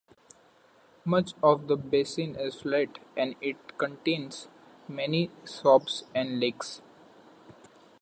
[1.05, 4.47] Much of the basin is flat, and it contains
[4.89, 6.81] many swamps and lakes.